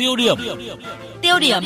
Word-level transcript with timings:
Tiêu 0.00 0.16
điểm. 0.16 0.36
Tiêu 1.22 1.38
điểm. 1.40 1.62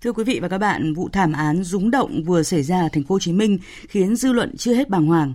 Thưa 0.00 0.12
quý 0.12 0.24
vị 0.24 0.38
và 0.42 0.48
các 0.48 0.58
bạn, 0.58 0.94
vụ 0.94 1.08
thảm 1.12 1.32
án 1.32 1.64
rúng 1.64 1.90
động 1.90 2.22
vừa 2.22 2.42
xảy 2.42 2.62
ra 2.62 2.80
ở 2.80 2.88
thành 2.92 3.02
phố 3.02 3.14
Hồ 3.14 3.18
Chí 3.18 3.32
Minh 3.32 3.58
khiến 3.88 4.16
dư 4.16 4.32
luận 4.32 4.56
chưa 4.56 4.74
hết 4.74 4.88
bàng 4.88 5.06
hoàng. 5.06 5.34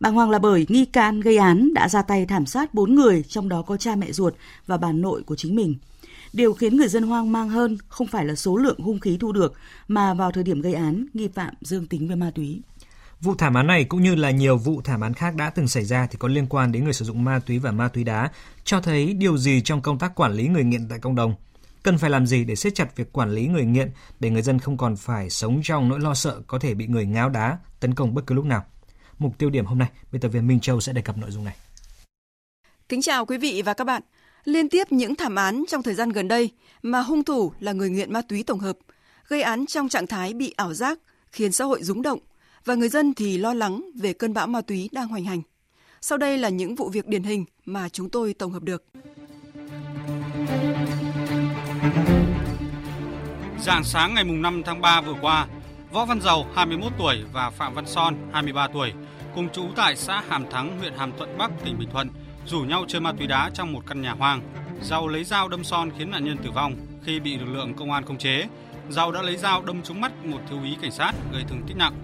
Bàng 0.00 0.14
hoàng 0.14 0.30
là 0.30 0.38
bởi 0.38 0.66
nghi 0.68 0.84
can 0.84 1.20
gây 1.20 1.36
án 1.36 1.74
đã 1.74 1.88
ra 1.88 2.02
tay 2.02 2.26
thảm 2.26 2.46
sát 2.46 2.74
4 2.74 2.94
người, 2.94 3.22
trong 3.28 3.48
đó 3.48 3.62
có 3.62 3.76
cha 3.76 3.96
mẹ 3.96 4.12
ruột 4.12 4.34
và 4.66 4.76
bà 4.76 4.92
nội 4.92 5.22
của 5.22 5.36
chính 5.36 5.54
mình. 5.54 5.74
Điều 6.32 6.52
khiến 6.52 6.76
người 6.76 6.88
dân 6.88 7.02
hoang 7.02 7.32
mang 7.32 7.48
hơn 7.48 7.78
không 7.88 8.06
phải 8.06 8.24
là 8.24 8.34
số 8.34 8.56
lượng 8.56 8.78
hung 8.78 9.00
khí 9.00 9.16
thu 9.20 9.32
được, 9.32 9.54
mà 9.88 10.14
vào 10.14 10.32
thời 10.32 10.44
điểm 10.44 10.60
gây 10.60 10.74
án, 10.74 11.06
nghi 11.14 11.28
phạm 11.28 11.54
dương 11.60 11.86
tính 11.86 12.08
với 12.08 12.16
ma 12.16 12.30
túy. 12.34 12.60
Vụ 13.22 13.34
thảm 13.34 13.54
án 13.54 13.66
này 13.66 13.84
cũng 13.84 14.02
như 14.02 14.14
là 14.14 14.30
nhiều 14.30 14.56
vụ 14.56 14.80
thảm 14.84 15.00
án 15.00 15.14
khác 15.14 15.34
đã 15.34 15.50
từng 15.50 15.68
xảy 15.68 15.84
ra 15.84 16.06
thì 16.10 16.16
có 16.18 16.28
liên 16.28 16.46
quan 16.46 16.72
đến 16.72 16.84
người 16.84 16.92
sử 16.92 17.04
dụng 17.04 17.24
ma 17.24 17.40
túy 17.46 17.58
và 17.58 17.72
ma 17.72 17.88
túy 17.88 18.04
đá, 18.04 18.30
cho 18.64 18.80
thấy 18.80 19.12
điều 19.12 19.38
gì 19.38 19.60
trong 19.64 19.82
công 19.82 19.98
tác 19.98 20.14
quản 20.14 20.32
lý 20.32 20.48
người 20.48 20.64
nghiện 20.64 20.88
tại 20.88 20.98
cộng 20.98 21.14
đồng. 21.14 21.34
Cần 21.82 21.98
phải 21.98 22.10
làm 22.10 22.26
gì 22.26 22.44
để 22.44 22.56
siết 22.56 22.74
chặt 22.74 22.96
việc 22.96 23.12
quản 23.12 23.30
lý 23.30 23.46
người 23.46 23.64
nghiện 23.64 23.90
để 24.20 24.30
người 24.30 24.42
dân 24.42 24.58
không 24.58 24.76
còn 24.76 24.96
phải 24.96 25.30
sống 25.30 25.60
trong 25.64 25.88
nỗi 25.88 26.00
lo 26.00 26.14
sợ 26.14 26.40
có 26.46 26.58
thể 26.58 26.74
bị 26.74 26.86
người 26.86 27.06
ngáo 27.06 27.28
đá 27.28 27.58
tấn 27.80 27.94
công 27.94 28.14
bất 28.14 28.22
cứ 28.26 28.34
lúc 28.34 28.44
nào. 28.44 28.64
Mục 29.18 29.38
tiêu 29.38 29.50
điểm 29.50 29.66
hôm 29.66 29.78
nay, 29.78 29.88
biên 30.12 30.20
tập 30.20 30.28
viên 30.28 30.46
Minh 30.46 30.60
Châu 30.60 30.80
sẽ 30.80 30.92
đề 30.92 31.02
cập 31.02 31.18
nội 31.18 31.30
dung 31.30 31.44
này. 31.44 31.56
Kính 32.88 33.02
chào 33.02 33.26
quý 33.26 33.38
vị 33.38 33.62
và 33.62 33.74
các 33.74 33.84
bạn. 33.84 34.02
Liên 34.44 34.68
tiếp 34.68 34.92
những 34.92 35.14
thảm 35.14 35.34
án 35.34 35.64
trong 35.68 35.82
thời 35.82 35.94
gian 35.94 36.08
gần 36.08 36.28
đây 36.28 36.50
mà 36.82 37.00
hung 37.00 37.24
thủ 37.24 37.52
là 37.60 37.72
người 37.72 37.90
nghiện 37.90 38.12
ma 38.12 38.22
túy 38.22 38.42
tổng 38.42 38.58
hợp, 38.58 38.78
gây 39.28 39.42
án 39.42 39.66
trong 39.66 39.88
trạng 39.88 40.06
thái 40.06 40.34
bị 40.34 40.54
ảo 40.56 40.74
giác, 40.74 40.98
khiến 41.32 41.52
xã 41.52 41.64
hội 41.64 41.82
rúng 41.82 42.02
động 42.02 42.18
và 42.64 42.74
người 42.74 42.88
dân 42.88 43.14
thì 43.14 43.38
lo 43.38 43.54
lắng 43.54 43.90
về 43.94 44.12
cơn 44.12 44.34
bão 44.34 44.46
ma 44.46 44.60
túy 44.60 44.88
đang 44.92 45.08
hoành 45.08 45.24
hành. 45.24 45.42
Sau 46.00 46.18
đây 46.18 46.38
là 46.38 46.48
những 46.48 46.74
vụ 46.74 46.88
việc 46.88 47.06
điển 47.06 47.22
hình 47.22 47.44
mà 47.64 47.88
chúng 47.88 48.10
tôi 48.10 48.34
tổng 48.34 48.52
hợp 48.52 48.62
được. 48.62 48.84
Dạng 53.60 53.84
sáng 53.84 54.14
ngày 54.14 54.24
5 54.24 54.62
tháng 54.66 54.80
3 54.80 55.00
vừa 55.00 55.14
qua, 55.20 55.46
Võ 55.92 56.04
Văn 56.04 56.20
Dầu 56.20 56.46
21 56.54 56.92
tuổi 56.98 57.16
và 57.32 57.50
Phạm 57.50 57.74
Văn 57.74 57.86
Son 57.86 58.16
23 58.32 58.68
tuổi 58.68 58.92
cùng 59.34 59.48
trú 59.48 59.62
tại 59.76 59.96
xã 59.96 60.22
Hàm 60.28 60.50
Thắng, 60.50 60.78
huyện 60.78 60.92
Hàm 60.96 61.12
Thuận 61.18 61.38
Bắc, 61.38 61.50
tỉnh 61.64 61.78
Bình 61.78 61.88
Thuận 61.92 62.08
rủ 62.46 62.60
nhau 62.60 62.84
chơi 62.88 63.00
ma 63.00 63.12
túy 63.18 63.26
đá 63.26 63.50
trong 63.54 63.72
một 63.72 63.86
căn 63.86 64.02
nhà 64.02 64.12
hoang. 64.12 64.42
Dầu 64.82 65.08
lấy 65.08 65.24
dao 65.24 65.48
đâm 65.48 65.64
Son 65.64 65.90
khiến 65.98 66.10
nạn 66.10 66.24
nhân 66.24 66.36
tử 66.44 66.50
vong. 66.50 66.76
Khi 67.04 67.20
bị 67.20 67.38
lực 67.38 67.48
lượng 67.52 67.74
công 67.74 67.92
an 67.92 68.04
khống 68.04 68.18
chế, 68.18 68.46
Dầu 68.90 69.12
đã 69.12 69.22
lấy 69.22 69.36
dao 69.36 69.62
đâm 69.62 69.82
trúng 69.82 70.00
mắt 70.00 70.24
một 70.24 70.38
thiếu 70.48 70.58
úy 70.60 70.76
cảnh 70.82 70.92
sát 70.92 71.12
gây 71.32 71.44
thương 71.48 71.62
tích 71.66 71.76
nặng. 71.76 72.01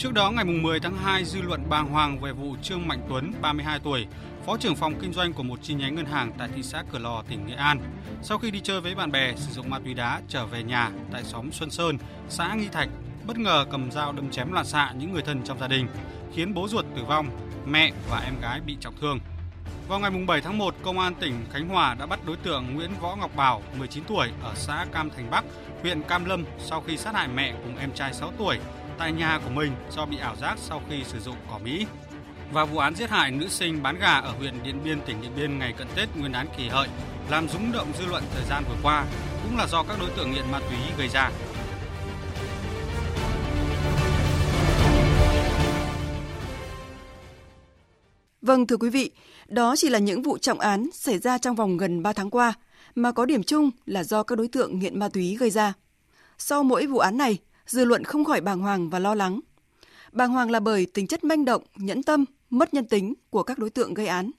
Trước 0.00 0.12
đó 0.12 0.30
ngày 0.30 0.44
10 0.44 0.80
tháng 0.80 0.96
2, 0.96 1.24
dư 1.24 1.42
luận 1.42 1.68
bàng 1.68 1.86
hoàng 1.86 2.20
về 2.20 2.32
vụ 2.32 2.56
Trương 2.62 2.88
Mạnh 2.88 3.00
Tuấn, 3.08 3.32
32 3.40 3.78
tuổi, 3.78 4.06
phó 4.46 4.56
trưởng 4.56 4.76
phòng 4.76 4.94
kinh 5.00 5.12
doanh 5.12 5.32
của 5.32 5.42
một 5.42 5.58
chi 5.62 5.74
nhánh 5.74 5.94
ngân 5.94 6.06
hàng 6.06 6.32
tại 6.38 6.48
thị 6.54 6.62
xã 6.62 6.84
Cửa 6.92 6.98
Lò, 6.98 7.22
tỉnh 7.28 7.46
Nghệ 7.46 7.54
An. 7.54 7.78
Sau 8.22 8.38
khi 8.38 8.50
đi 8.50 8.60
chơi 8.60 8.80
với 8.80 8.94
bạn 8.94 9.12
bè 9.12 9.34
sử 9.36 9.52
dụng 9.52 9.70
ma 9.70 9.78
túy 9.78 9.94
đá 9.94 10.20
trở 10.28 10.46
về 10.46 10.62
nhà 10.62 10.90
tại 11.12 11.24
xóm 11.24 11.52
Xuân 11.52 11.70
Sơn, 11.70 11.98
xã 12.28 12.54
Nghi 12.54 12.68
Thạch, 12.68 12.88
bất 13.26 13.38
ngờ 13.38 13.66
cầm 13.70 13.90
dao 13.90 14.12
đâm 14.12 14.30
chém 14.30 14.52
loạn 14.52 14.66
xạ 14.66 14.92
những 14.98 15.12
người 15.12 15.22
thân 15.22 15.42
trong 15.44 15.58
gia 15.58 15.68
đình, 15.68 15.86
khiến 16.34 16.54
bố 16.54 16.68
ruột 16.68 16.84
tử 16.96 17.04
vong, 17.04 17.30
mẹ 17.66 17.92
và 18.10 18.18
em 18.18 18.40
gái 18.40 18.60
bị 18.60 18.76
trọng 18.80 18.94
thương. 19.00 19.18
Vào 19.88 20.00
ngày 20.00 20.10
7 20.26 20.40
tháng 20.40 20.58
1, 20.58 20.74
Công 20.82 20.98
an 20.98 21.14
tỉnh 21.14 21.34
Khánh 21.52 21.68
Hòa 21.68 21.94
đã 21.94 22.06
bắt 22.06 22.20
đối 22.26 22.36
tượng 22.36 22.74
Nguyễn 22.74 22.90
Võ 23.00 23.16
Ngọc 23.16 23.36
Bảo, 23.36 23.62
19 23.78 24.04
tuổi, 24.04 24.28
ở 24.42 24.52
xã 24.54 24.86
Cam 24.92 25.10
Thành 25.10 25.30
Bắc, 25.30 25.44
huyện 25.82 26.02
Cam 26.02 26.24
Lâm 26.24 26.44
sau 26.58 26.80
khi 26.80 26.96
sát 26.96 27.14
hại 27.14 27.28
mẹ 27.28 27.54
cùng 27.64 27.76
em 27.76 27.90
trai 27.94 28.14
6 28.14 28.32
tuổi 28.38 28.58
tại 29.00 29.12
nhà 29.12 29.40
của 29.44 29.50
mình 29.50 29.72
do 29.90 30.06
bị 30.06 30.18
ảo 30.18 30.36
giác 30.36 30.58
sau 30.58 30.82
khi 30.88 31.04
sử 31.04 31.20
dụng 31.20 31.36
cỏ 31.50 31.58
Mỹ. 31.64 31.86
Và 32.52 32.64
vụ 32.64 32.78
án 32.78 32.94
giết 32.94 33.10
hại 33.10 33.30
nữ 33.30 33.48
sinh 33.48 33.82
bán 33.82 33.98
gà 33.98 34.14
ở 34.14 34.32
huyện 34.38 34.62
Điện 34.62 34.80
Biên, 34.84 35.00
tỉnh 35.00 35.22
Điện 35.22 35.30
Biên 35.36 35.58
ngày 35.58 35.74
cận 35.78 35.86
Tết 35.96 36.08
Nguyên 36.16 36.32
đán 36.32 36.46
kỷ 36.56 36.68
hợi 36.68 36.88
làm 37.30 37.48
rúng 37.48 37.72
động 37.72 37.92
dư 37.98 38.06
luận 38.06 38.22
thời 38.34 38.44
gian 38.48 38.64
vừa 38.68 38.76
qua 38.82 39.06
cũng 39.42 39.56
là 39.56 39.66
do 39.66 39.82
các 39.82 39.96
đối 40.00 40.10
tượng 40.10 40.32
nghiện 40.32 40.50
ma 40.52 40.58
túy 40.58 40.78
gây 40.98 41.08
ra. 41.08 41.30
Vâng 48.42 48.66
thưa 48.66 48.76
quý 48.76 48.90
vị, 48.90 49.10
đó 49.48 49.76
chỉ 49.76 49.88
là 49.88 49.98
những 49.98 50.22
vụ 50.22 50.38
trọng 50.38 50.60
án 50.60 50.88
xảy 50.92 51.18
ra 51.18 51.38
trong 51.38 51.56
vòng 51.56 51.76
gần 51.76 52.02
3 52.02 52.12
tháng 52.12 52.30
qua 52.30 52.52
mà 52.94 53.12
có 53.12 53.26
điểm 53.26 53.42
chung 53.42 53.70
là 53.86 54.04
do 54.04 54.22
các 54.22 54.38
đối 54.38 54.48
tượng 54.48 54.78
nghiện 54.78 54.98
ma 54.98 55.08
túy 55.08 55.36
gây 55.36 55.50
ra. 55.50 55.72
Sau 56.38 56.62
mỗi 56.62 56.86
vụ 56.86 56.98
án 56.98 57.18
này, 57.18 57.38
dư 57.70 57.84
luận 57.84 58.04
không 58.04 58.24
khỏi 58.24 58.40
bàng 58.40 58.60
hoàng 58.60 58.90
và 58.90 58.98
lo 58.98 59.14
lắng. 59.14 59.40
Bàng 60.12 60.30
hoàng 60.30 60.50
là 60.50 60.60
bởi 60.60 60.86
tính 60.86 61.06
chất 61.06 61.24
manh 61.24 61.44
động, 61.44 61.62
nhẫn 61.76 62.02
tâm, 62.02 62.24
mất 62.50 62.74
nhân 62.74 62.84
tính 62.84 63.14
của 63.30 63.42
các 63.42 63.58
đối 63.58 63.70
tượng 63.70 63.94
gây 63.94 64.06
án. 64.06 64.30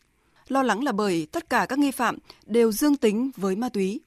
Lo 0.48 0.64
lắng 0.64 0.84
là 0.84 0.92
bởi 0.92 1.28
tất 1.32 1.50
cả 1.50 1.66
các 1.70 1.80
nghi 1.80 1.92
phạm 1.92 2.18
đều 2.46 2.72
dương 2.72 2.96
tính 2.96 3.32
với 3.36 3.56
ma 3.56 3.70
túy. 3.70 4.02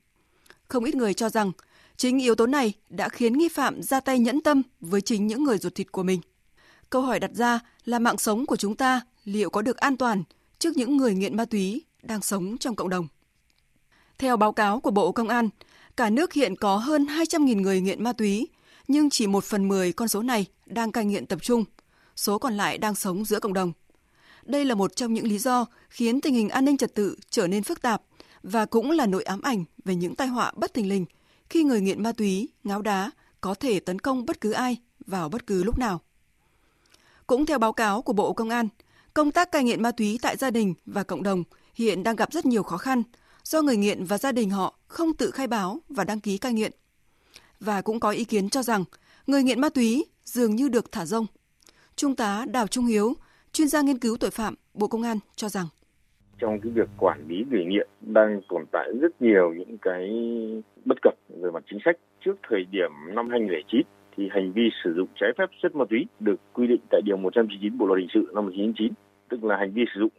Không 0.68 0.84
ít 0.84 0.94
người 0.94 1.14
cho 1.14 1.28
rằng 1.28 1.52
chính 1.96 2.18
yếu 2.18 2.34
tố 2.34 2.46
này 2.46 2.72
đã 2.88 3.08
khiến 3.08 3.38
nghi 3.38 3.48
phạm 3.48 3.82
ra 3.82 4.00
tay 4.00 4.18
nhẫn 4.18 4.40
tâm 4.40 4.62
với 4.80 5.00
chính 5.00 5.26
những 5.26 5.44
người 5.44 5.58
ruột 5.58 5.74
thịt 5.74 5.92
của 5.92 6.02
mình. 6.02 6.20
Câu 6.90 7.02
hỏi 7.02 7.20
đặt 7.20 7.30
ra 7.34 7.60
là 7.84 7.98
mạng 7.98 8.18
sống 8.18 8.46
của 8.46 8.56
chúng 8.56 8.76
ta 8.76 9.00
liệu 9.24 9.50
có 9.50 9.62
được 9.62 9.76
an 9.76 9.96
toàn 9.96 10.22
trước 10.58 10.76
những 10.76 10.96
người 10.96 11.14
nghiện 11.14 11.36
ma 11.36 11.44
túy 11.44 11.82
đang 12.02 12.22
sống 12.22 12.58
trong 12.58 12.74
cộng 12.74 12.88
đồng. 12.88 13.08
Theo 14.18 14.36
báo 14.36 14.52
cáo 14.52 14.80
của 14.80 14.90
Bộ 14.90 15.12
Công 15.12 15.28
an, 15.28 15.48
cả 15.96 16.10
nước 16.10 16.32
hiện 16.32 16.56
có 16.56 16.76
hơn 16.76 17.04
200.000 17.04 17.60
người 17.60 17.80
nghiện 17.80 18.04
ma 18.04 18.12
túy, 18.12 18.48
nhưng 18.88 19.10
chỉ 19.10 19.26
một 19.26 19.44
phần 19.44 19.68
mười 19.68 19.92
con 19.92 20.08
số 20.08 20.22
này 20.22 20.46
đang 20.66 20.92
cai 20.92 21.04
nghiện 21.04 21.26
tập 21.26 21.38
trung, 21.42 21.64
số 22.16 22.38
còn 22.38 22.56
lại 22.56 22.78
đang 22.78 22.94
sống 22.94 23.24
giữa 23.24 23.40
cộng 23.40 23.52
đồng. 23.52 23.72
Đây 24.42 24.64
là 24.64 24.74
một 24.74 24.96
trong 24.96 25.14
những 25.14 25.26
lý 25.26 25.38
do 25.38 25.66
khiến 25.90 26.20
tình 26.20 26.34
hình 26.34 26.48
an 26.48 26.64
ninh 26.64 26.76
trật 26.76 26.94
tự 26.94 27.16
trở 27.30 27.46
nên 27.46 27.62
phức 27.62 27.82
tạp 27.82 28.02
và 28.42 28.66
cũng 28.66 28.90
là 28.90 29.06
nỗi 29.06 29.22
ám 29.22 29.42
ảnh 29.42 29.64
về 29.84 29.94
những 29.94 30.14
tai 30.14 30.28
họa 30.28 30.52
bất 30.56 30.74
thình 30.74 30.88
lình 30.88 31.04
khi 31.50 31.64
người 31.64 31.80
nghiện 31.80 32.02
ma 32.02 32.12
túy, 32.12 32.48
ngáo 32.64 32.82
đá 32.82 33.10
có 33.40 33.54
thể 33.54 33.80
tấn 33.80 33.98
công 33.98 34.26
bất 34.26 34.40
cứ 34.40 34.52
ai 34.52 34.76
vào 35.06 35.28
bất 35.28 35.46
cứ 35.46 35.62
lúc 35.62 35.78
nào. 35.78 36.00
Cũng 37.26 37.46
theo 37.46 37.58
báo 37.58 37.72
cáo 37.72 38.02
của 38.02 38.12
Bộ 38.12 38.32
Công 38.32 38.48
an, 38.48 38.68
công 39.14 39.30
tác 39.30 39.52
cai 39.52 39.64
nghiện 39.64 39.82
ma 39.82 39.90
túy 39.90 40.18
tại 40.22 40.36
gia 40.36 40.50
đình 40.50 40.74
và 40.86 41.02
cộng 41.02 41.22
đồng 41.22 41.44
hiện 41.74 42.02
đang 42.02 42.16
gặp 42.16 42.32
rất 42.32 42.46
nhiều 42.46 42.62
khó 42.62 42.76
khăn 42.76 43.02
do 43.44 43.62
người 43.62 43.76
nghiện 43.76 44.04
và 44.04 44.18
gia 44.18 44.32
đình 44.32 44.50
họ 44.50 44.78
không 44.86 45.16
tự 45.16 45.30
khai 45.30 45.46
báo 45.46 45.80
và 45.88 46.04
đăng 46.04 46.20
ký 46.20 46.38
cai 46.38 46.52
nghiện. 46.52 46.72
Và 47.64 47.82
cũng 47.82 48.00
có 48.00 48.10
ý 48.10 48.24
kiến 48.24 48.48
cho 48.48 48.62
rằng 48.62 48.84
người 49.26 49.42
nghiện 49.42 49.60
ma 49.60 49.68
túy 49.68 50.04
dường 50.24 50.56
như 50.56 50.68
được 50.68 50.92
thả 50.92 51.04
rông. 51.04 51.26
Trung 51.96 52.16
tá 52.16 52.46
Đào 52.48 52.66
Trung 52.66 52.86
Hiếu, 52.86 53.14
chuyên 53.52 53.68
gia 53.68 53.82
nghiên 53.82 53.98
cứu 53.98 54.16
tội 54.16 54.30
phạm 54.30 54.54
Bộ 54.74 54.86
Công 54.86 55.02
an 55.02 55.18
cho 55.36 55.48
rằng 55.48 55.66
trong 56.38 56.60
cái 56.60 56.72
việc 56.72 56.88
quản 56.98 57.28
lý 57.28 57.44
người 57.50 57.64
nghiện 57.64 57.88
đang 58.00 58.40
tồn 58.48 58.64
tại 58.72 58.90
rất 59.00 59.22
nhiều 59.22 59.54
những 59.54 59.78
cái 59.78 60.10
bất 60.84 60.98
cập 61.02 61.14
về 61.28 61.50
mặt 61.50 61.64
chính 61.70 61.78
sách. 61.84 61.96
Trước 62.24 62.36
thời 62.48 62.64
điểm 62.70 62.90
năm 63.14 63.28
2009 63.30 63.82
thì 64.16 64.28
hành 64.30 64.52
vi 64.52 64.62
sử 64.84 64.94
dụng 64.96 65.08
trái 65.20 65.30
phép 65.38 65.44
chất 65.62 65.74
ma 65.74 65.84
túy 65.90 66.06
được 66.20 66.40
quy 66.52 66.66
định 66.66 66.80
tại 66.90 67.00
điều 67.04 67.16
199 67.16 67.78
Bộ 67.78 67.86
luật 67.86 67.98
hình 67.98 68.08
sự 68.14 68.32
năm 68.34 68.44
1999, 68.44 68.92
tức 69.28 69.44
là 69.44 69.56
hành 69.56 69.72
vi 69.72 69.84
sử 69.94 70.00
dụng 70.00 70.12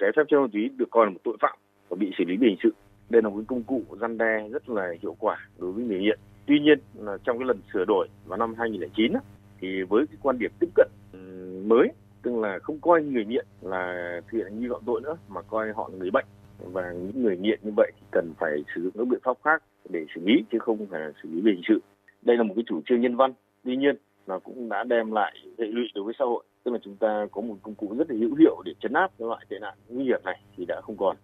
trái 0.00 0.10
phép 0.16 0.22
chất 0.28 0.40
ma 0.40 0.46
túy 0.52 0.68
được 0.76 0.90
coi 0.90 1.06
là 1.06 1.10
một 1.10 1.20
tội 1.24 1.36
phạm 1.40 1.58
và 1.88 1.96
bị 2.00 2.12
xử 2.18 2.24
lý 2.24 2.36
về 2.36 2.48
hình 2.48 2.58
sự. 2.62 2.70
Đây 3.10 3.22
là 3.22 3.28
một 3.28 3.42
công 3.46 3.62
cụ 3.62 3.82
răn 4.00 4.18
đe 4.18 4.48
rất 4.52 4.68
là 4.68 4.94
hiệu 5.02 5.16
quả 5.18 5.48
đối 5.58 5.72
với 5.72 5.84
người 5.84 5.98
nghiện. 5.98 6.18
Tuy 6.46 6.60
nhiên 6.60 6.78
là 6.94 7.18
trong 7.24 7.38
cái 7.38 7.48
lần 7.48 7.60
sửa 7.72 7.84
đổi 7.84 8.08
vào 8.26 8.38
năm 8.38 8.54
2009 8.58 9.12
thì 9.60 9.82
với 9.82 10.06
cái 10.06 10.16
quan 10.22 10.38
điểm 10.38 10.50
tiếp 10.60 10.68
cận 10.74 10.88
ừ, 11.12 11.18
mới, 11.66 11.88
tức 12.22 12.36
là 12.36 12.58
không 12.62 12.80
coi 12.80 13.02
người 13.02 13.24
nghiện 13.24 13.46
là 13.60 14.20
thực 14.30 14.38
hiện 14.38 14.60
nghi 14.60 14.66
phạm 14.70 14.80
tội 14.86 15.00
nữa, 15.00 15.16
mà 15.28 15.42
coi 15.42 15.72
họ 15.72 15.88
là 15.92 15.98
người 15.98 16.10
bệnh. 16.10 16.26
Và 16.58 16.92
những 16.92 17.22
người 17.22 17.36
nghiện 17.36 17.58
như 17.62 17.70
vậy 17.76 17.92
thì 17.96 18.06
cần 18.10 18.32
phải 18.38 18.64
sử 18.74 18.82
dụng 18.82 18.92
các 18.98 19.08
biện 19.08 19.20
pháp 19.22 19.36
khác 19.44 19.62
để 19.88 20.06
xử 20.14 20.20
lý, 20.24 20.34
chứ 20.52 20.58
không 20.58 20.86
phải 20.90 21.00
là 21.00 21.12
xử 21.22 21.28
lý 21.32 21.40
về 21.40 21.52
hình 21.52 21.62
sự. 21.68 21.80
Đây 22.22 22.36
là 22.36 22.42
một 22.42 22.52
cái 22.56 22.64
chủ 22.66 22.80
trương 22.86 23.00
nhân 23.00 23.16
văn. 23.16 23.34
Tuy 23.64 23.76
nhiên, 23.76 23.96
nó 24.26 24.38
cũng 24.38 24.68
đã 24.68 24.84
đem 24.84 25.12
lại 25.12 25.34
hệ 25.58 25.66
lụy 25.66 25.84
đối 25.94 26.04
với 26.04 26.14
xã 26.18 26.24
hội. 26.24 26.44
Tức 26.64 26.70
là 26.70 26.78
chúng 26.84 26.96
ta 26.96 27.26
có 27.32 27.40
một 27.40 27.56
công 27.62 27.74
cụ 27.74 27.94
rất 27.98 28.10
là 28.10 28.16
hữu 28.20 28.34
hiệu 28.34 28.62
để 28.64 28.72
chấn 28.80 28.92
áp 28.92 29.10
cái 29.18 29.28
loại 29.28 29.46
tệ 29.48 29.58
nạn 29.60 29.74
nguy 29.88 30.04
hiểm 30.04 30.20
này 30.24 30.40
thì 30.56 30.64
đã 30.64 30.80
không 30.80 30.96
còn. 30.96 31.16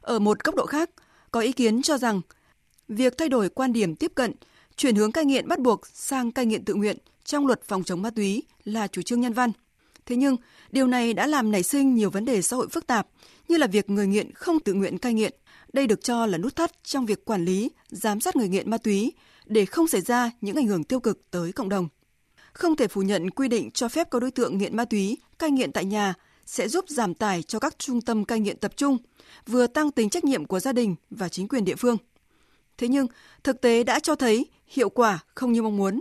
Ở 0.00 0.18
một 0.18 0.44
cấp 0.44 0.54
độ 0.54 0.66
khác, 0.66 0.90
có 1.30 1.40
ý 1.40 1.52
kiến 1.52 1.82
cho 1.82 1.96
rằng 1.96 2.20
việc 2.88 3.18
thay 3.18 3.28
đổi 3.28 3.48
quan 3.48 3.72
điểm 3.72 3.94
tiếp 3.94 4.12
cận 4.14 4.32
chuyển 4.76 4.96
hướng 4.96 5.12
cai 5.12 5.24
nghiện 5.24 5.48
bắt 5.48 5.58
buộc 5.58 5.86
sang 5.86 6.32
cai 6.32 6.46
nghiện 6.46 6.64
tự 6.64 6.74
nguyện 6.74 6.96
trong 7.24 7.46
luật 7.46 7.60
phòng 7.64 7.84
chống 7.84 8.02
ma 8.02 8.10
túy 8.10 8.42
là 8.64 8.86
chủ 8.86 9.02
trương 9.02 9.20
nhân 9.20 9.32
văn 9.32 9.52
Thế 10.06 10.16
nhưng, 10.16 10.36
điều 10.70 10.86
này 10.86 11.14
đã 11.14 11.26
làm 11.26 11.50
nảy 11.50 11.62
sinh 11.62 11.94
nhiều 11.94 12.10
vấn 12.10 12.24
đề 12.24 12.42
xã 12.42 12.56
hội 12.56 12.68
phức 12.68 12.86
tạp, 12.86 13.08
như 13.48 13.56
là 13.56 13.66
việc 13.66 13.90
người 13.90 14.06
nghiện 14.06 14.32
không 14.34 14.60
tự 14.60 14.72
nguyện 14.72 14.98
cai 14.98 15.14
nghiện. 15.14 15.32
Đây 15.72 15.86
được 15.86 16.02
cho 16.02 16.26
là 16.26 16.38
nút 16.38 16.56
thắt 16.56 16.84
trong 16.84 17.06
việc 17.06 17.24
quản 17.24 17.44
lý, 17.44 17.70
giám 17.88 18.20
sát 18.20 18.36
người 18.36 18.48
nghiện 18.48 18.70
ma 18.70 18.78
túy 18.78 19.12
để 19.46 19.64
không 19.64 19.88
xảy 19.88 20.00
ra 20.00 20.30
những 20.40 20.56
ảnh 20.56 20.66
hưởng 20.66 20.84
tiêu 20.84 21.00
cực 21.00 21.30
tới 21.30 21.52
cộng 21.52 21.68
đồng. 21.68 21.88
Không 22.52 22.76
thể 22.76 22.88
phủ 22.88 23.02
nhận 23.02 23.30
quy 23.30 23.48
định 23.48 23.70
cho 23.70 23.88
phép 23.88 24.10
các 24.10 24.22
đối 24.22 24.30
tượng 24.30 24.58
nghiện 24.58 24.76
ma 24.76 24.84
túy 24.84 25.18
cai 25.38 25.50
nghiện 25.50 25.72
tại 25.72 25.84
nhà 25.84 26.14
sẽ 26.46 26.68
giúp 26.68 26.84
giảm 26.88 27.14
tải 27.14 27.42
cho 27.42 27.58
các 27.58 27.78
trung 27.78 28.00
tâm 28.00 28.24
cai 28.24 28.40
nghiện 28.40 28.56
tập 28.56 28.72
trung, 28.76 28.98
vừa 29.46 29.66
tăng 29.66 29.90
tính 29.90 30.10
trách 30.10 30.24
nhiệm 30.24 30.44
của 30.44 30.60
gia 30.60 30.72
đình 30.72 30.94
và 31.10 31.28
chính 31.28 31.48
quyền 31.48 31.64
địa 31.64 31.76
phương. 31.76 31.96
Thế 32.78 32.88
nhưng, 32.88 33.06
thực 33.44 33.60
tế 33.60 33.84
đã 33.84 34.00
cho 34.00 34.14
thấy 34.14 34.46
hiệu 34.66 34.88
quả 34.88 35.18
không 35.34 35.52
như 35.52 35.62
mong 35.62 35.76
muốn. 35.76 36.00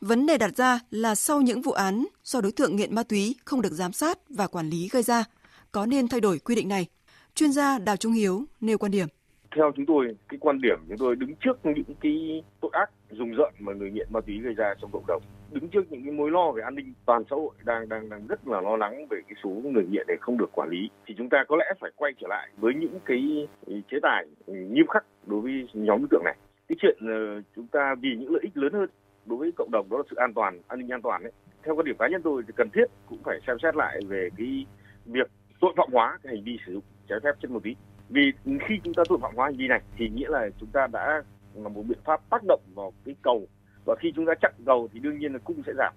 Vấn 0.00 0.26
đề 0.26 0.38
đặt 0.38 0.56
ra 0.56 0.80
là 0.90 1.14
sau 1.14 1.40
những 1.40 1.62
vụ 1.62 1.72
án 1.72 2.06
do 2.24 2.40
đối 2.40 2.52
tượng 2.52 2.76
nghiện 2.76 2.94
ma 2.94 3.02
túy 3.02 3.36
không 3.44 3.62
được 3.62 3.72
giám 3.72 3.92
sát 3.92 4.18
và 4.28 4.46
quản 4.46 4.70
lý 4.70 4.88
gây 4.92 5.02
ra, 5.02 5.24
có 5.72 5.86
nên 5.86 6.08
thay 6.08 6.20
đổi 6.20 6.38
quy 6.38 6.54
định 6.54 6.68
này? 6.68 6.86
Chuyên 7.34 7.52
gia 7.52 7.78
Đào 7.78 7.96
Trung 7.96 8.12
Hiếu 8.12 8.44
nêu 8.60 8.78
quan 8.78 8.92
điểm. 8.92 9.08
Theo 9.56 9.72
chúng 9.76 9.86
tôi, 9.86 10.16
cái 10.28 10.38
quan 10.40 10.60
điểm 10.60 10.78
chúng 10.88 10.98
tôi 10.98 11.16
đứng 11.16 11.34
trước 11.40 11.58
những 11.64 11.96
cái 12.00 12.42
tội 12.60 12.70
ác 12.74 12.90
rùng 13.10 13.34
rợn 13.34 13.54
mà 13.58 13.72
người 13.72 13.90
nghiện 13.90 14.08
ma 14.10 14.20
túy 14.20 14.38
gây 14.38 14.54
ra 14.54 14.74
trong 14.80 14.90
cộng 14.92 15.06
đồng 15.06 15.22
đứng 15.50 15.68
trước 15.68 15.92
những 15.92 16.04
cái 16.04 16.12
mối 16.12 16.30
lo 16.30 16.52
về 16.52 16.62
an 16.62 16.74
ninh 16.74 16.92
toàn 17.06 17.22
xã 17.30 17.36
hội 17.36 17.54
đang 17.64 17.88
đang 17.88 18.08
đang 18.08 18.26
rất 18.26 18.48
là 18.48 18.60
lo 18.60 18.76
lắng 18.76 19.06
về 19.10 19.20
cái 19.28 19.34
số 19.44 19.50
người 19.50 19.84
nghiện 19.90 20.06
này 20.08 20.16
không 20.20 20.38
được 20.38 20.50
quản 20.52 20.68
lý 20.68 20.90
thì 21.06 21.14
chúng 21.18 21.28
ta 21.28 21.44
có 21.48 21.56
lẽ 21.56 21.64
phải 21.80 21.90
quay 21.96 22.12
trở 22.20 22.26
lại 22.28 22.48
với 22.56 22.74
những 22.74 22.98
cái 23.04 23.48
chế 23.90 23.98
tài 24.02 24.26
nghiêm 24.46 24.86
khắc 24.86 25.04
đối 25.26 25.40
với 25.40 25.68
nhóm 25.72 25.98
đối 26.00 26.08
tượng 26.10 26.24
này. 26.24 26.36
Cái 26.68 26.76
chuyện 26.80 26.96
ờ, 27.00 27.42
chúng 27.56 27.66
ta 27.66 27.94
vì 28.00 28.08
những 28.18 28.32
lợi 28.32 28.40
ích 28.42 28.56
lớn 28.56 28.72
hơn 28.72 28.88
đối 29.26 29.38
với 29.38 29.52
cộng 29.56 29.70
đồng 29.70 29.88
đó 29.90 29.96
là 29.96 30.02
sự 30.10 30.16
an 30.16 30.34
toàn 30.34 30.60
an 30.68 30.78
ninh 30.78 30.92
an 30.92 31.02
toàn 31.02 31.22
đấy 31.22 31.32
theo 31.66 31.76
quan 31.76 31.86
điểm 31.86 31.96
cá 31.98 32.08
nhân 32.08 32.22
tôi 32.24 32.42
thì 32.46 32.52
cần 32.56 32.68
thiết 32.74 32.84
cũng 33.06 33.18
phải 33.24 33.38
xem 33.46 33.56
xét 33.62 33.76
lại 33.76 34.00
về 34.08 34.28
cái 34.36 34.66
việc 35.06 35.30
tội 35.60 35.72
phạm 35.76 35.88
hóa 35.92 36.18
cái 36.22 36.34
hành 36.34 36.44
vi 36.44 36.58
sử 36.66 36.72
dụng 36.72 36.82
trái 37.08 37.18
phép 37.24 37.32
chất 37.42 37.50
ma 37.50 37.58
túy. 37.64 37.76
Vì 38.08 38.32
khi 38.68 38.74
chúng 38.84 38.94
ta 38.94 39.02
tội 39.08 39.18
phạm 39.22 39.36
hóa 39.36 39.46
hành 39.46 39.56
vi 39.56 39.68
này 39.68 39.80
thì 39.98 40.08
nghĩa 40.08 40.28
là 40.28 40.48
chúng 40.60 40.68
ta 40.72 40.86
đã 40.86 41.22
là 41.54 41.68
một 41.68 41.82
biện 41.88 41.98
pháp 42.04 42.20
tác 42.30 42.42
động 42.48 42.60
vào 42.74 42.92
cái 43.04 43.14
cầu. 43.22 43.48
Và 43.84 43.94
khi 44.00 44.12
chúng 44.16 44.26
ta 44.26 44.32
chặn 44.42 44.52
cầu 44.66 44.88
thì 44.92 45.00
đương 45.00 45.18
nhiên 45.18 45.32
là 45.32 45.38
cung 45.38 45.62
sẽ 45.66 45.72
giảm. 45.78 45.92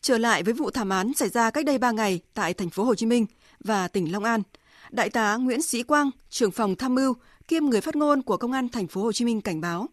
Trở 0.00 0.18
lại 0.18 0.42
với 0.42 0.54
vụ 0.54 0.70
thảm 0.70 0.88
án 0.88 1.14
xảy 1.14 1.28
ra 1.28 1.50
cách 1.50 1.64
đây 1.64 1.78
3 1.78 1.90
ngày 1.90 2.20
tại 2.34 2.54
thành 2.54 2.70
phố 2.70 2.84
Hồ 2.84 2.94
Chí 2.94 3.06
Minh 3.06 3.26
và 3.60 3.88
tỉnh 3.88 4.12
Long 4.12 4.24
An, 4.24 4.42
Đại 4.90 5.10
tá 5.10 5.36
Nguyễn 5.36 5.62
Sĩ 5.62 5.82
Quang, 5.82 6.10
trưởng 6.28 6.50
phòng 6.50 6.74
tham 6.76 6.94
mưu 6.94 7.14
kiêm 7.48 7.64
người 7.64 7.80
phát 7.80 7.96
ngôn 7.96 8.22
của 8.22 8.36
Công 8.36 8.52
an 8.52 8.68
thành 8.68 8.86
phố 8.86 9.02
Hồ 9.02 9.12
Chí 9.12 9.24
Minh 9.24 9.40
cảnh 9.40 9.60
báo, 9.60 9.88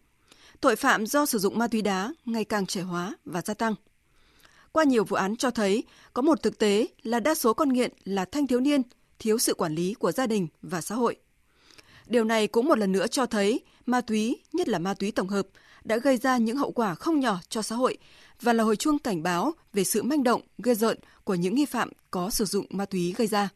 tội 0.60 0.76
phạm 0.76 1.06
do 1.06 1.26
sử 1.26 1.38
dụng 1.38 1.58
ma 1.58 1.68
túy 1.68 1.82
đá 1.82 2.12
ngày 2.24 2.44
càng 2.44 2.66
trẻ 2.66 2.80
hóa 2.80 3.14
và 3.24 3.40
gia 3.40 3.54
tăng. 3.54 3.74
Qua 4.72 4.84
nhiều 4.84 5.04
vụ 5.04 5.16
án 5.16 5.36
cho 5.36 5.50
thấy, 5.50 5.84
có 6.12 6.22
một 6.22 6.42
thực 6.42 6.58
tế 6.58 6.86
là 7.02 7.20
đa 7.20 7.34
số 7.34 7.54
con 7.54 7.68
nghiện 7.68 7.92
là 8.04 8.24
thanh 8.24 8.46
thiếu 8.46 8.60
niên, 8.60 8.82
thiếu 9.18 9.38
sự 9.38 9.54
quản 9.54 9.74
lý 9.74 9.94
của 9.94 10.12
gia 10.12 10.26
đình 10.26 10.48
và 10.62 10.80
xã 10.80 10.94
hội. 10.94 11.16
Điều 12.06 12.24
này 12.24 12.46
cũng 12.46 12.68
một 12.68 12.78
lần 12.78 12.92
nữa 12.92 13.06
cho 13.06 13.26
thấy 13.26 13.60
ma 13.86 14.00
túy, 14.00 14.42
nhất 14.52 14.68
là 14.68 14.78
ma 14.78 14.94
túy 14.94 15.10
tổng 15.10 15.28
hợp, 15.28 15.46
đã 15.84 15.96
gây 15.96 16.16
ra 16.16 16.36
những 16.36 16.56
hậu 16.56 16.72
quả 16.72 16.94
không 16.94 17.20
nhỏ 17.20 17.40
cho 17.48 17.62
xã 17.62 17.76
hội 17.76 17.98
và 18.40 18.52
là 18.52 18.64
hồi 18.64 18.76
chuông 18.76 18.98
cảnh 18.98 19.22
báo 19.22 19.52
về 19.72 19.84
sự 19.84 20.02
manh 20.02 20.22
động, 20.22 20.40
ghê 20.58 20.74
rợn 20.74 20.98
của 21.24 21.34
những 21.34 21.54
nghi 21.54 21.64
phạm 21.64 21.90
có 22.10 22.30
sử 22.30 22.44
dụng 22.44 22.66
ma 22.70 22.84
túy 22.84 23.14
gây 23.16 23.26
ra. 23.26 23.48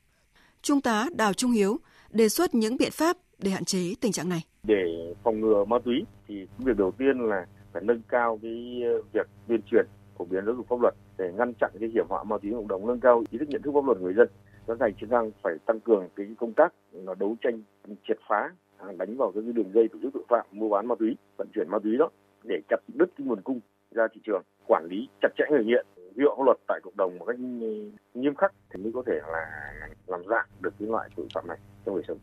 Trung 0.62 0.80
tá 0.80 1.06
Đào 1.14 1.32
Trung 1.32 1.50
Hiếu 1.50 1.80
đề 2.10 2.28
xuất 2.28 2.54
những 2.54 2.76
biện 2.76 2.90
pháp 2.90 3.16
để 3.42 3.50
hạn 3.50 3.64
chế 3.64 3.94
tình 4.00 4.12
trạng 4.12 4.28
này. 4.28 4.40
Để 4.62 5.14
phòng 5.22 5.40
ngừa 5.40 5.64
ma 5.64 5.78
túy 5.84 6.04
thì 6.28 6.46
việc 6.58 6.76
đầu 6.76 6.92
tiên 6.98 7.18
là 7.18 7.46
phải 7.72 7.82
nâng 7.84 8.02
cao 8.08 8.38
cái 8.42 8.82
ờ, 8.84 9.02
việc 9.12 9.26
tuyên 9.48 9.60
truyền 9.70 9.86
phổ 10.18 10.24
biến 10.24 10.44
giáo 10.46 10.54
dục 10.54 10.66
pháp 10.68 10.80
luật 10.80 10.94
để 11.18 11.32
ngăn 11.32 11.52
chặn 11.60 11.70
cái 11.80 11.88
hiểm 11.94 12.06
họa 12.08 12.24
ma 12.24 12.38
túy 12.42 12.52
cộng 12.52 12.68
đồng, 12.68 12.86
nâng 12.86 13.00
cao 13.00 13.24
ý 13.30 13.38
thức 13.38 13.48
nhận 13.48 13.62
thức 13.62 13.70
pháp 13.74 13.84
luật 13.84 14.00
người 14.00 14.14
dân 14.14 14.28
các 14.66 14.80
ngành 14.80 14.94
chức 14.94 15.10
năng 15.10 15.30
phải 15.42 15.54
tăng 15.66 15.80
cường 15.80 16.08
cái 16.16 16.26
công 16.38 16.52
tác 16.52 16.72
là 16.92 17.14
đấu 17.14 17.36
tranh 17.40 17.62
ừ, 17.88 17.94
triệt 18.08 18.18
phá 18.28 18.50
à, 18.78 18.92
đánh 18.98 19.16
vào 19.16 19.32
cái 19.34 19.42
đường 19.42 19.72
dây 19.74 19.88
tổ 19.88 19.98
chức 20.02 20.12
tội 20.14 20.22
phạm 20.28 20.46
mua 20.52 20.68
bán 20.68 20.86
ma 20.86 20.94
túy, 20.98 21.16
vận 21.36 21.48
chuyển 21.54 21.68
ma 21.70 21.78
túy 21.78 21.96
đó 21.96 22.08
để 22.44 22.60
chặt 22.68 22.76
đứt 22.94 23.10
cái 23.18 23.26
nguồn 23.26 23.40
cung 23.42 23.60
ra 23.90 24.08
thị 24.14 24.20
trường, 24.24 24.42
quản 24.66 24.86
lý 24.90 25.08
chặt 25.22 25.28
chẽ 25.38 25.44
người 25.50 25.64
nghiện, 25.64 25.86
vi 25.96 26.24
phạm 26.28 26.36
pháp 26.38 26.44
luật 26.44 26.56
tại 26.68 26.80
cộng 26.82 26.96
đồng 26.96 27.18
một 27.18 27.24
cách 27.24 27.36
ừ, 27.60 27.90
nghiêm 28.14 28.34
khắc 28.34 28.52
thì 28.70 28.82
mới 28.82 28.92
có 28.92 29.02
thể 29.06 29.20
là 29.32 29.72
làm 30.06 30.20
giảm 30.28 30.44
được 30.60 30.74
cái 30.78 30.88
loại 30.88 31.08
tội 31.16 31.26
phạm 31.34 31.46
này 31.46 31.58
trong 31.84 31.94
đời 31.94 32.04
sống 32.08 32.18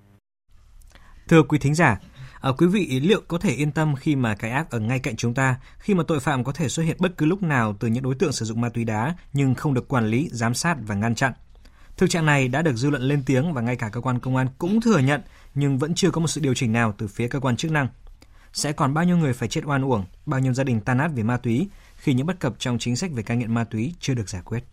Thưa 1.27 1.43
quý 1.43 1.59
thính 1.59 1.75
giả, 1.75 1.99
à, 2.41 2.51
quý 2.57 2.67
vị 2.67 2.99
liệu 2.99 3.21
có 3.27 3.37
thể 3.37 3.53
yên 3.53 3.71
tâm 3.71 3.95
khi 3.95 4.15
mà 4.15 4.35
cái 4.35 4.51
ác 4.51 4.71
ở 4.71 4.79
ngay 4.79 4.99
cạnh 4.99 5.15
chúng 5.15 5.33
ta, 5.33 5.55
khi 5.79 5.93
mà 5.93 6.03
tội 6.07 6.19
phạm 6.19 6.43
có 6.43 6.51
thể 6.51 6.69
xuất 6.69 6.83
hiện 6.83 6.97
bất 6.99 7.17
cứ 7.17 7.25
lúc 7.25 7.43
nào 7.43 7.75
từ 7.79 7.87
những 7.87 8.03
đối 8.03 8.15
tượng 8.15 8.31
sử 8.31 8.45
dụng 8.45 8.61
ma 8.61 8.69
túy 8.69 8.83
đá 8.83 9.15
nhưng 9.33 9.55
không 9.55 9.73
được 9.73 9.87
quản 9.87 10.07
lý, 10.07 10.29
giám 10.31 10.53
sát 10.53 10.77
và 10.87 10.95
ngăn 10.95 11.15
chặn? 11.15 11.33
Thực 11.97 12.09
trạng 12.09 12.25
này 12.25 12.47
đã 12.47 12.61
được 12.61 12.75
dư 12.75 12.89
luận 12.89 13.01
lên 13.01 13.23
tiếng 13.25 13.53
và 13.53 13.61
ngay 13.61 13.75
cả 13.75 13.89
cơ 13.89 14.01
quan 14.01 14.19
công 14.19 14.35
an 14.35 14.47
cũng 14.57 14.81
thừa 14.81 14.99
nhận 14.99 15.21
nhưng 15.55 15.77
vẫn 15.77 15.95
chưa 15.95 16.11
có 16.11 16.21
một 16.21 16.27
sự 16.27 16.41
điều 16.41 16.53
chỉnh 16.53 16.71
nào 16.73 16.93
từ 16.97 17.07
phía 17.07 17.27
cơ 17.27 17.39
quan 17.39 17.57
chức 17.57 17.71
năng. 17.71 17.87
Sẽ 18.53 18.71
còn 18.71 18.93
bao 18.93 19.03
nhiêu 19.03 19.17
người 19.17 19.33
phải 19.33 19.49
chết 19.49 19.65
oan 19.65 19.85
uổng, 19.85 20.05
bao 20.25 20.39
nhiêu 20.39 20.53
gia 20.53 20.63
đình 20.63 20.81
tan 20.81 20.97
nát 20.97 21.11
vì 21.15 21.23
ma 21.23 21.37
túy 21.37 21.67
khi 21.95 22.13
những 22.13 22.27
bất 22.27 22.39
cập 22.39 22.55
trong 22.59 22.79
chính 22.79 22.95
sách 22.95 23.11
về 23.11 23.23
cai 23.23 23.37
nghiện 23.37 23.53
ma 23.53 23.63
túy 23.63 23.93
chưa 23.99 24.13
được 24.13 24.29
giải 24.29 24.41
quyết. 24.45 24.63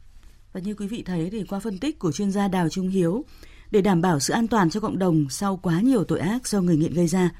Và 0.52 0.60
như 0.60 0.74
quý 0.74 0.86
vị 0.86 1.02
thấy 1.06 1.28
thì 1.30 1.44
qua 1.48 1.60
phân 1.60 1.78
tích 1.78 1.98
của 1.98 2.12
chuyên 2.12 2.30
gia 2.30 2.48
Đào 2.48 2.68
Trung 2.68 2.88
Hiếu, 2.88 3.24
để 3.70 3.81
đảm 3.81 4.02
bảo 4.02 4.20
sự 4.20 4.32
an 4.32 4.49
toàn 4.49 4.70
cho 4.70 4.81
cộng 4.81 4.99
đồng 4.99 5.26
sau 5.31 5.56
quá 5.56 5.81
nhiều 5.81 6.05
tội 6.05 6.20
ác 6.20 6.49
do 6.49 6.61
người 6.61 6.76
nghiện 6.76 6.94
gây 6.94 7.06
ra, 7.06 7.31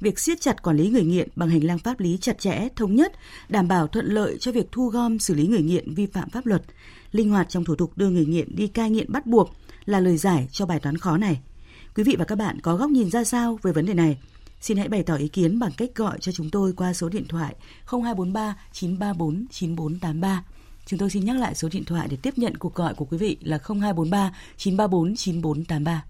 việc 0.00 0.18
siết 0.18 0.40
chặt 0.40 0.62
quản 0.62 0.76
lý 0.76 0.88
người 0.88 1.04
nghiện 1.04 1.28
bằng 1.36 1.48
hành 1.48 1.64
lang 1.64 1.78
pháp 1.78 2.00
lý 2.00 2.18
chặt 2.20 2.38
chẽ, 2.38 2.68
thống 2.76 2.94
nhất, 2.94 3.12
đảm 3.48 3.68
bảo 3.68 3.86
thuận 3.86 4.06
lợi 4.06 4.36
cho 4.40 4.52
việc 4.52 4.66
thu 4.72 4.88
gom 4.88 5.18
xử 5.18 5.34
lý 5.34 5.46
người 5.46 5.62
nghiện 5.62 5.94
vi 5.94 6.06
phạm 6.06 6.30
pháp 6.30 6.46
luật, 6.46 6.62
linh 7.12 7.30
hoạt 7.30 7.48
trong 7.48 7.64
thủ 7.64 7.74
tục 7.74 7.92
đưa 7.96 8.08
người 8.08 8.26
nghiện 8.26 8.56
đi 8.56 8.66
cai 8.66 8.90
nghiện 8.90 9.12
bắt 9.12 9.26
buộc 9.26 9.50
là 9.84 10.00
lời 10.00 10.16
giải 10.16 10.48
cho 10.52 10.66
bài 10.66 10.80
toán 10.80 10.98
khó 10.98 11.16
này. 11.16 11.40
Quý 11.96 12.02
vị 12.04 12.16
và 12.18 12.24
các 12.24 12.38
bạn 12.38 12.60
có 12.60 12.76
góc 12.76 12.90
nhìn 12.90 13.10
ra 13.10 13.24
sao 13.24 13.58
về 13.62 13.72
vấn 13.72 13.86
đề 13.86 13.94
này? 13.94 14.18
Xin 14.60 14.76
hãy 14.76 14.88
bày 14.88 15.02
tỏ 15.02 15.16
ý 15.16 15.28
kiến 15.28 15.58
bằng 15.58 15.72
cách 15.76 15.90
gọi 15.94 16.18
cho 16.20 16.32
chúng 16.32 16.50
tôi 16.50 16.72
qua 16.72 16.92
số 16.92 17.08
điện 17.08 17.24
thoại 17.28 17.54
0243 17.86 18.56
934 18.72 19.46
9483. 19.50 20.44
Chúng 20.86 20.98
tôi 20.98 21.10
xin 21.10 21.24
nhắc 21.24 21.36
lại 21.36 21.54
số 21.54 21.68
điện 21.72 21.84
thoại 21.84 22.08
để 22.10 22.16
tiếp 22.22 22.34
nhận 22.36 22.56
cuộc 22.56 22.74
gọi 22.74 22.94
của 22.94 23.04
quý 23.04 23.18
vị 23.18 23.36
là 23.40 23.58
0243 23.58 24.34
934 24.56 25.14
9483. 25.16 26.04